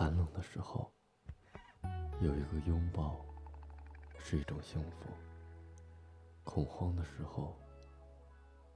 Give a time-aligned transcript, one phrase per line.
[0.00, 0.90] 寒冷的时候，
[2.22, 3.22] 有一个拥抱
[4.18, 5.10] 是一种幸福；
[6.42, 7.54] 恐慌的时候，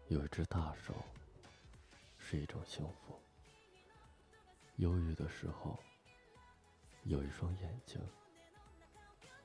[0.08, 0.92] 有一只大手
[2.18, 3.14] 是一种幸福；
[4.76, 5.78] 忧郁的时候，
[7.04, 7.98] 有一双眼睛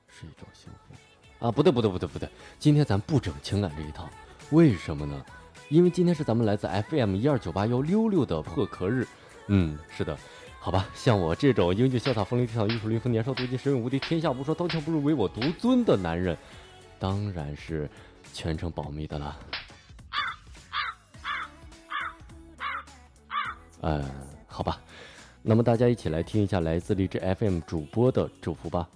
[0.06, 1.46] 是一种幸福。
[1.46, 2.28] 啊，不对，不对，不对，不对！
[2.58, 4.06] 今天咱不整情感这一套，
[4.50, 5.24] 为什么呢？
[5.70, 9.08] 因为今天是咱们来自 FM 一二九八幺六六的破壳日。
[9.46, 10.18] 嗯，是的。
[10.62, 16.36] 好吧，像我这种英俊潇洒、风流倜傥、玉树临风、年少多金、神勇无敌、天下无双、刀枪不入、唯我独尊的男人，
[16.98, 17.88] 当然是
[18.34, 19.38] 全程保密的了。
[23.80, 24.04] 嗯，
[24.46, 24.78] 好吧，
[25.40, 28.86] 那么大家一起来听一下来自荔枝 FM 主播的祝福吧。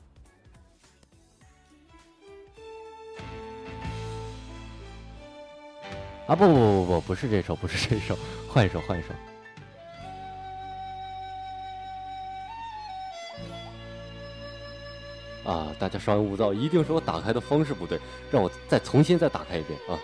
[6.26, 8.14] 啊，不不不不，不是这首，不是这首，
[8.48, 9.08] 换一首，换一首。
[15.44, 15.74] 啊！
[15.78, 19.98] 大家稍安勿躁，一定是我打开的方式不对，让我再重新再打开一遍啊！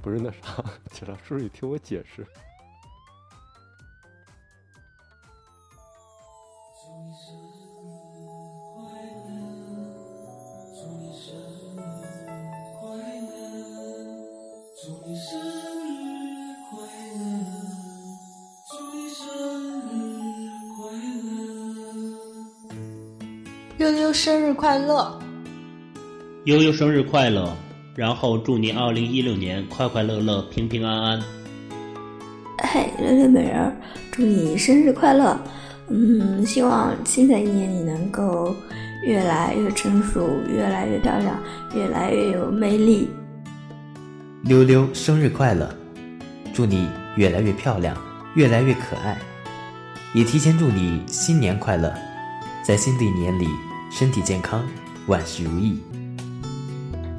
[0.00, 2.26] 不是那啥，警察叔叔，你听我解释。
[23.90, 25.18] 悠悠生日快乐！
[26.44, 27.52] 悠悠生日快乐！
[27.96, 31.22] 然后祝你二零一六年快快乐乐、平平安安。
[32.58, 33.76] 嘿，溜溜美人，
[34.12, 35.36] 祝你生日快乐！
[35.88, 38.54] 嗯，希望新的一年你能够
[39.04, 41.36] 越来越成熟，越来越漂亮，
[41.74, 43.10] 越来越有魅力。
[44.44, 45.68] 溜溜生日快乐！
[46.54, 47.96] 祝你越来越漂亮，
[48.36, 49.18] 越来越可爱，
[50.14, 51.92] 也提前祝你新年快乐，
[52.64, 53.48] 在新的一年里。
[53.90, 54.62] 身体健康，
[55.08, 55.78] 万事如意。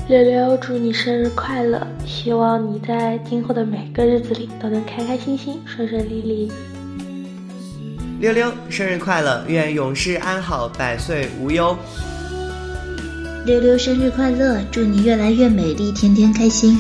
[0.08, 1.86] 溜溜，祝你生日快乐！
[2.06, 6.52] 希望你在今后的每个日子里都能开开心心、顺顺利利。
[8.20, 9.44] 溜溜，生日快乐！
[9.48, 11.78] 愿永世安好，百岁无忧。
[13.46, 14.62] 溜溜，生日快乐！
[14.72, 16.80] 祝你越来越美丽，天天开心。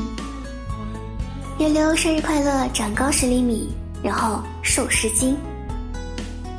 [1.57, 2.67] 溜溜，生日快乐！
[2.73, 3.69] 长高十厘米，
[4.03, 5.37] 然后瘦十斤。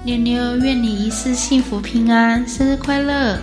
[0.05, 3.39] 妞妞，愿你一世幸福平安，生日快乐！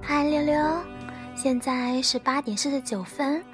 [0.00, 0.56] 嗨，溜溜，
[1.36, 3.44] 现在是八点四十九分，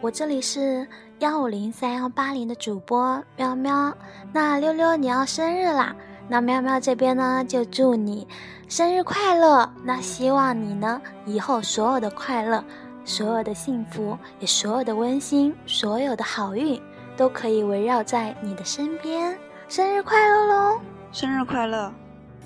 [0.00, 0.86] 我这里是
[1.18, 3.92] 幺五零三幺八零的主播喵喵。
[4.32, 5.96] 那溜溜你要生日啦，
[6.30, 8.28] 那喵喵这边呢就祝你。
[8.68, 9.68] 生日快乐！
[9.82, 12.62] 那希望你呢，以后所有的快乐，
[13.04, 16.80] 所有的幸福，也所有的温馨，所有的好运，
[17.16, 19.36] 都可以围绕在你的身边。
[19.68, 20.80] 生日快乐喽！
[21.10, 21.92] 生日快乐！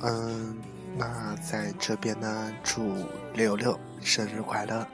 [0.00, 0.56] 嗯，
[0.96, 2.80] 那在这边呢，祝
[3.34, 4.86] 六六生日快乐！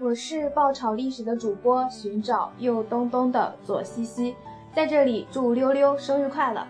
[0.00, 4.36] 我是爆炒历史的主播，寻找又东东的左西西，
[4.76, 6.64] 在这里祝溜溜生日快乐！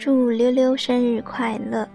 [0.00, 1.86] 祝溜溜生日快乐！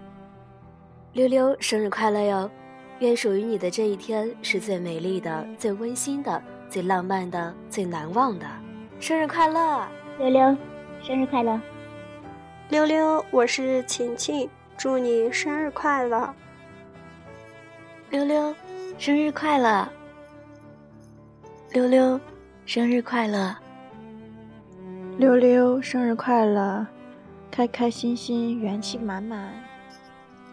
[1.14, 2.52] 溜溜生日快乐哟！
[3.00, 6.40] 愿属于你的这一天是最美丽的、最温馨的、
[6.70, 8.46] 最浪漫的、最难忘的。
[9.00, 9.88] 生日快乐，
[10.20, 10.56] 溜溜！
[11.02, 11.60] 生日快乐，
[12.70, 13.26] 溜溜！
[13.32, 16.32] 我是晴晴，祝你生日快乐。
[18.12, 18.54] 溜溜，
[19.00, 19.90] 生日快乐！
[21.72, 22.20] 溜溜，
[22.68, 23.56] 生日快乐！
[25.18, 26.86] 溜溜，生日快乐！
[27.56, 29.50] 开开心心，元气满满。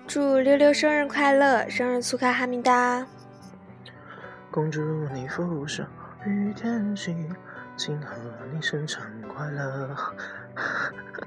[0.06, 3.04] 祝溜溜生日快乐，生日粗开哈密达！
[4.52, 5.82] 恭祝你福寿
[6.24, 7.12] 与天齐，
[7.76, 8.14] 庆贺
[8.52, 9.96] 你生辰快乐！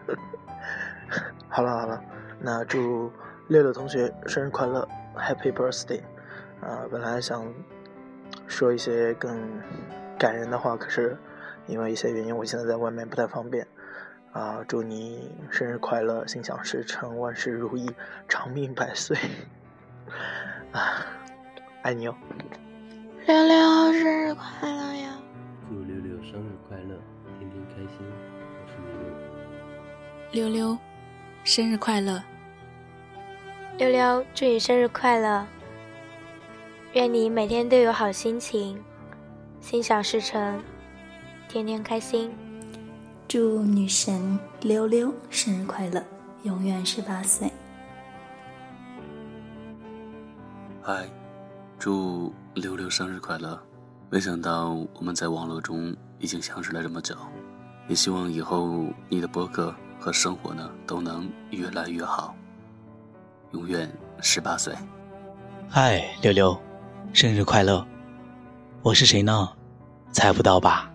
[1.50, 2.02] 好了好了，
[2.40, 3.12] 那祝
[3.50, 6.00] 六六同学生日快乐，Happy Birthday！
[6.62, 7.46] 啊，本来想
[8.48, 9.38] 说一些更
[10.18, 11.18] 感人的话，可是
[11.68, 13.68] 因为一些原因，我现在在外面不太方便。
[14.36, 14.60] 啊！
[14.68, 17.90] 祝你生日快乐，心想事成，万事如意，
[18.28, 19.18] 长命百岁！
[20.74, 21.06] 啊，
[21.84, 22.16] 爱你哦！
[23.26, 25.18] 六六生日快乐呀！
[25.70, 27.00] 祝六六生日快乐，
[27.40, 28.06] 天天开心！
[28.52, 28.76] 我是
[30.34, 30.50] 六六。
[30.50, 30.78] 六六，
[31.46, 32.22] 生日快乐！
[33.78, 35.48] 六六，祝你生日快乐！
[36.92, 38.84] 愿你每天都有好心情，
[39.62, 40.62] 心想事成，
[41.48, 42.36] 天天开心！
[43.38, 46.02] 祝女神溜溜生日快乐，
[46.44, 47.52] 永远十八岁。
[50.82, 51.06] 嗨，
[51.78, 53.62] 祝溜溜生日快乐！
[54.10, 57.14] 没想到我们在网络中已经相识了这么久，
[57.90, 62.34] 也希望以后你的博客和生活呢都能越来越好，
[63.52, 63.92] 永远
[64.22, 64.74] 十八岁。
[65.68, 66.58] 嗨，溜溜，
[67.12, 67.86] 生日快乐！
[68.82, 69.50] 我是谁呢？
[70.14, 70.90] 猜不到吧？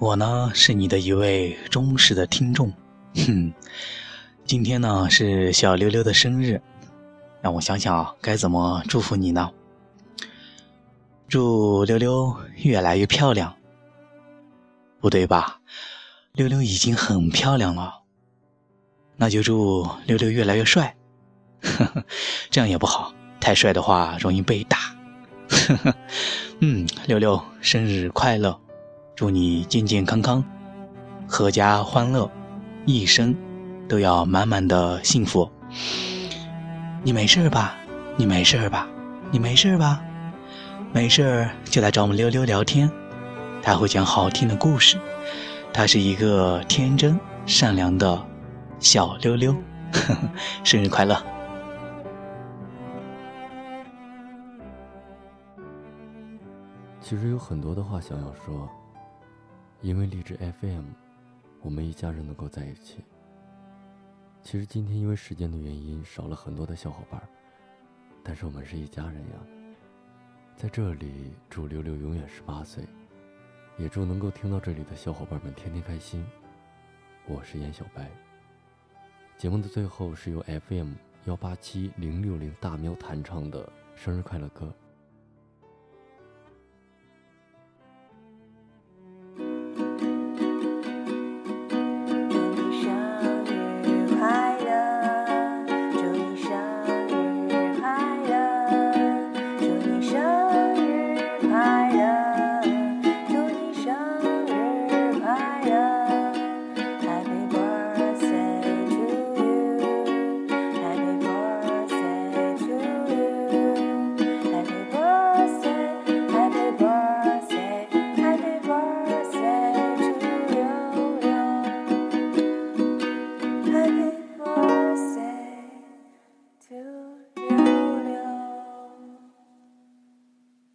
[0.00, 2.72] 我呢是你的一位忠实的听众。
[3.16, 3.52] 哼，
[4.46, 6.58] 今天呢是小溜溜的生日，
[7.42, 9.50] 让我想想该怎么祝福你呢？
[11.28, 13.54] 祝溜溜越来越漂亮。
[15.00, 15.60] 不对吧？
[16.32, 18.00] 溜溜已经很漂亮了。
[19.18, 20.96] 那就祝溜溜越来越帅。
[21.60, 22.04] 呵呵，
[22.48, 23.12] 这样也不好。
[23.38, 24.78] 太帅的话容易被打。
[25.50, 25.94] 呵 呵
[26.60, 28.58] 嗯，溜溜生日快乐，
[29.20, 30.42] 祝你健健康康，
[31.28, 32.30] 阖家欢乐，
[32.86, 33.36] 一生
[33.86, 35.46] 都要满满的幸福。
[37.02, 37.76] 你没事吧？
[38.16, 38.88] 你没事吧？
[39.30, 40.02] 你没事吧？
[40.94, 42.90] 没事就来找我们溜溜聊天，
[43.62, 44.98] 他会讲好听的故事。
[45.70, 48.26] 他是一个天真善良的
[48.78, 49.54] 小溜溜，
[50.64, 51.22] 生日快乐！
[57.02, 58.66] 其实有很多的话想要说，
[59.82, 60.84] 因为励志 FM，
[61.62, 63.02] 我们一家人能够在一起。
[64.42, 67.20] 其实今天因为时间的原因少了很多的小伙伴，
[68.22, 69.36] 但是我们是一家人呀。
[70.54, 72.84] 在这里祝六六永远十八岁，
[73.78, 76.22] 也祝能够听到这里的小伙伴们天天开心。
[77.26, 78.10] 我是严小白。
[79.38, 80.92] 节目的最后是由 FM
[81.24, 84.70] 幺八七零六零大喵弹唱的生日快乐歌，